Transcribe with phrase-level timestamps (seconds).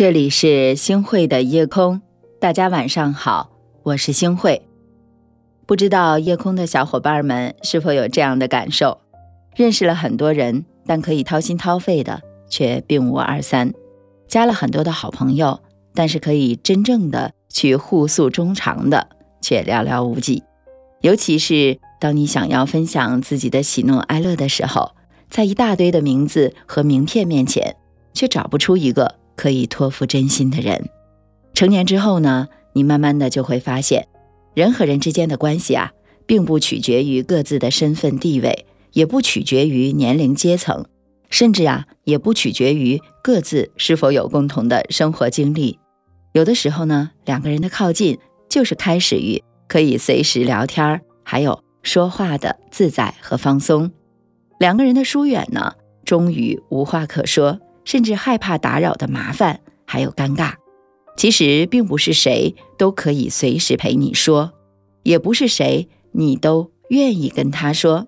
[0.00, 2.00] 这里是星汇的夜空，
[2.40, 3.50] 大家晚上好，
[3.82, 4.62] 我是星汇。
[5.66, 9.02] 不知道夜空的小伙伴们是否有这样的感受？
[9.54, 13.74] 认识了很多人，但可以掏心掏肺的却并无二三；
[14.26, 15.60] 加了很多的好朋友，
[15.92, 19.06] 但是可以真正的去互诉衷肠的
[19.42, 20.42] 却寥寥无几。
[21.02, 24.92] 尤其是当你想要分享自己的喜怒哀乐的时候，
[25.28, 27.76] 在一大堆的名字和名片面前，
[28.14, 29.19] 却找不出一个。
[29.40, 30.90] 可以托付真心的人，
[31.54, 34.06] 成年之后呢，你慢慢的就会发现，
[34.52, 35.92] 人和人之间的关系啊，
[36.26, 40.84] 并不取决于各自的身份地位，也不取决于年龄阶层，
[41.30, 45.78] 甚至啊，也不取决于各自是否有共同的生活经历。
[46.34, 48.18] 有的时候呢，两个人的靠近，
[48.50, 53.88] 就是开始于可以随时聊天，还有说话的自在和放松；
[54.58, 55.72] 两个人的疏远呢，
[56.04, 57.58] 终于无话可说。
[57.84, 60.54] 甚至害怕打扰的麻烦，还有尴尬。
[61.16, 64.52] 其实并不是谁都可以随时陪你说，
[65.02, 68.06] 也不是谁你都愿意跟他说。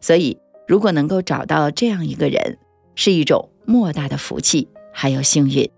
[0.00, 2.58] 所以，如果能够找到这样一个人，
[2.94, 5.70] 是一种莫大的福气，还有幸运。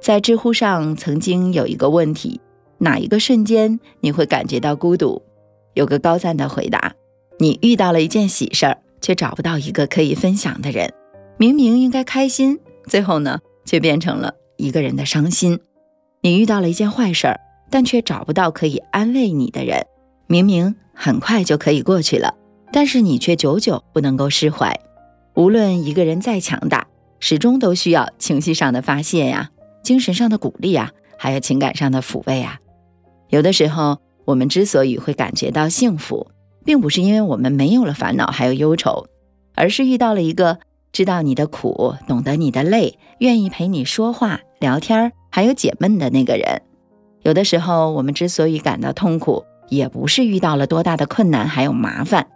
[0.00, 2.40] 在知乎上曾经有一个问题：
[2.78, 5.22] 哪一个瞬间你会感觉到孤独？
[5.74, 6.94] 有个高赞的回答：
[7.38, 10.92] 你遇到了一件喜事儿，却找不到一个可以分享的人。
[11.36, 12.58] 明明应该开心。
[12.88, 15.60] 最后呢，却变成了一个人的伤心。
[16.22, 19.86] 你遇到了一件坏事儿，但却找不到可以安慰你的人。
[20.26, 22.34] 明明很快就可以过去了，
[22.72, 24.78] 但是你却久久不能够释怀。
[25.34, 26.88] 无论一个人再强大，
[27.20, 29.50] 始终都需要情绪上的发泄呀，
[29.82, 32.58] 精神上的鼓励啊，还有情感上的抚慰啊。
[33.28, 36.26] 有的时候，我们之所以会感觉到幸福，
[36.64, 39.06] 并不是因为我们没有了烦恼还有忧愁，
[39.54, 40.58] 而是遇到了一个。
[40.92, 46.62] 知道你的苦，懂得你的累，愿意陪你说话、聊天，还有解闷的那个人。
[47.22, 52.26] 有的时候，我们之所以感到痛苦，也不是遇到了多大的困难还有麻烦，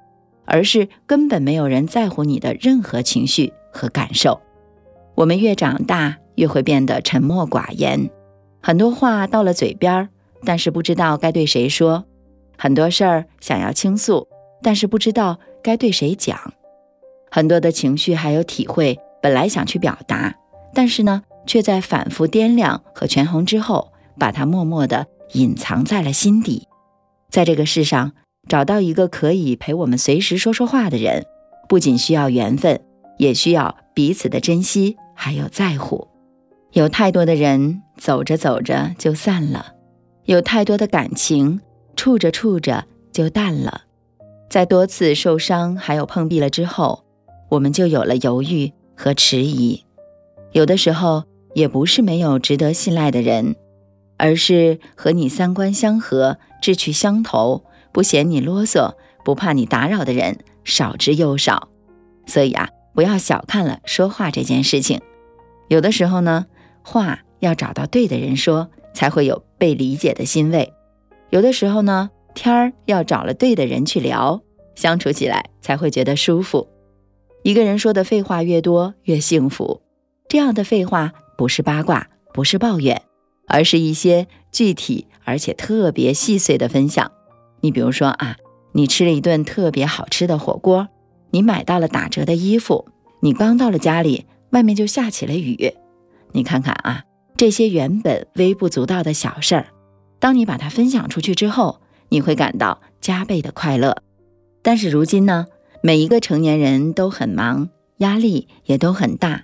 [0.44, 4.40] 而是根本没有人在乎你的任何情绪和感受。
[5.14, 8.10] 我们越长大，越会变得沉默寡言，
[8.60, 10.08] 很多话到了嘴边，
[10.44, 12.04] 但是不知道该对谁说；
[12.58, 14.28] 很多事儿想要倾诉，
[14.62, 16.52] 但是不知道该对谁讲。
[17.34, 20.36] 很多的情绪还有体会，本来想去表达，
[20.74, 26.68] 但是呢，却在反复掂量和权衡之后，把它默默地隐藏在了心底。
[27.30, 28.12] 在这个世上，
[28.50, 31.24] 找到一个可以陪我们随时说说话的人，
[31.70, 32.82] 不仅需要缘分，
[33.16, 36.08] 也需要彼此的珍惜还有在乎。
[36.72, 39.72] 有太多的人走着走着就散了，
[40.26, 41.62] 有太多的感情
[41.96, 43.84] 处着处着就淡了，
[44.50, 47.01] 在多次受伤还有碰壁了之后。
[47.52, 49.84] 我们就有了犹豫和迟疑，
[50.52, 53.56] 有的时候也不是没有值得信赖的人，
[54.16, 57.62] 而是和你三观相合、志趣相投、
[57.92, 61.68] 不嫌你啰嗦、不怕你打扰的人少之又少。
[62.24, 65.02] 所以啊，不要小看了说话这件事情。
[65.68, 66.46] 有的时候呢，
[66.82, 70.72] 话要找到对的人说，才会有被理解的欣慰；
[71.28, 74.40] 有的时候呢，天儿要找了对的人去聊，
[74.74, 76.66] 相处起来才会觉得舒服。
[77.42, 79.82] 一个人说的废话越多越幸福，
[80.28, 83.02] 这样的废话不是八卦，不是抱怨，
[83.48, 87.10] 而是一些具体而且特别细碎的分享。
[87.60, 88.36] 你比如说啊，
[88.72, 90.88] 你吃了一顿特别好吃的火锅，
[91.30, 92.86] 你买到了打折的衣服，
[93.20, 95.74] 你刚到了家里，外面就下起了雨。
[96.30, 97.04] 你看看啊，
[97.36, 99.66] 这些原本微不足道的小事儿，
[100.20, 104.00] 当你把它分享出去之后，你会感到加倍的快乐。
[104.62, 105.46] 但是如今呢？
[105.84, 109.42] 每一个成年人都很忙，压力也都很大，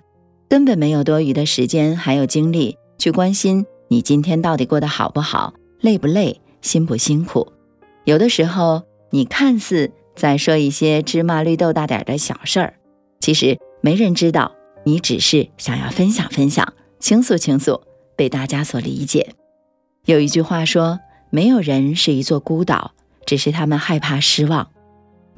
[0.48, 7.52] 根本没有多余的时间还有精力去关心你今天到底过得好不好，累不累，辛不辛苦。
[8.04, 12.74] 有的时候，你看似在说一些芝麻绿豆大点的小事儿，
[13.18, 17.80] 其实没人知道，你只是想要分享分享，倾诉倾诉，
[18.14, 19.34] 被大家所理解。
[20.04, 21.00] 有一句话说，
[21.30, 22.92] 没有人是一座孤岛，
[23.26, 24.70] 只是他们害怕失望。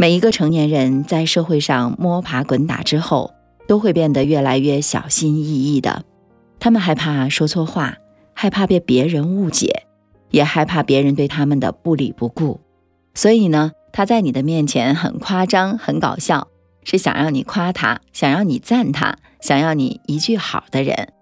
[0.01, 3.35] 每一个成年人在社会上摸爬滚打之后，
[3.69, 6.05] 都会变得越来越小心翼翼的。
[6.59, 7.99] 他们害怕说错话，
[8.33, 9.83] 害怕被别人误解，
[10.31, 12.61] 也害怕别人对他们的不理不顾。
[13.13, 16.49] 所以呢，他在你的面前很夸张、很搞笑，
[16.83, 21.13] 是想让你夸他，想要你赞他，想要你一句好的人。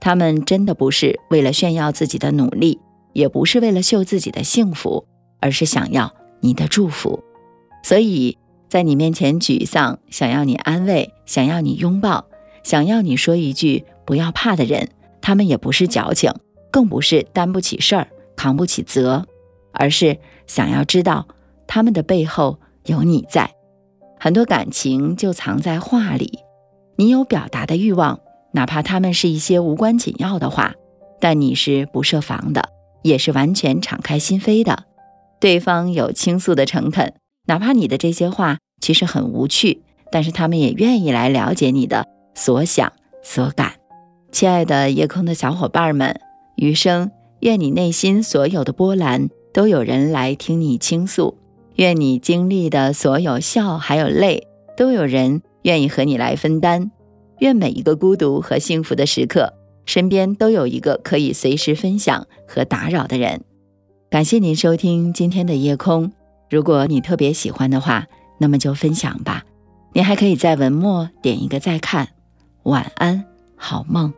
[0.00, 2.80] 他们真的不是为了炫耀自己的努力，
[3.12, 5.04] 也不是为了秀自己的幸福，
[5.38, 7.22] 而是想要你的祝福。
[7.82, 8.38] 所以，
[8.68, 12.26] 在你面前沮丧，想要你安慰，想要你拥抱，
[12.62, 14.88] 想要你说一句“不要怕”的人，
[15.20, 16.32] 他们也不是矫情，
[16.70, 19.26] 更不是担不起事儿、扛不起责，
[19.72, 21.26] 而是想要知道
[21.66, 23.50] 他们的背后有你在。
[24.18, 26.38] 很多感情就藏在话里，
[26.96, 28.20] 你有表达的欲望，
[28.52, 30.74] 哪怕他们是一些无关紧要的话，
[31.20, 32.68] 但你是不设防的，
[33.02, 34.84] 也是完全敞开心扉的。
[35.40, 37.12] 对方有倾诉的诚恳，
[37.46, 42.92] 哪怕你的这些话其实很无趣，但是他们也愿意来了解你的所想
[43.22, 43.74] 所感。
[44.30, 46.18] 亲爱的夜空的小伙伴们，
[46.56, 47.10] 余生
[47.40, 51.36] 愿你内心所有的波澜都有人来听你倾诉，
[51.76, 54.46] 愿你经历的所有笑还有泪
[54.76, 56.90] 都有人愿意和你来分担，
[57.40, 59.52] 愿每一个孤独和幸福的时刻，
[59.84, 63.42] 身边都有一个可以随时分享和打扰的人。
[64.08, 66.12] 感谢您收听今天的夜空，
[66.52, 68.06] 如果你特别喜欢的话，
[68.36, 69.42] 那么就分享吧。
[69.94, 72.08] 你还可以在文末点一个再看。
[72.64, 73.24] 晚安，
[73.56, 74.12] 好梦。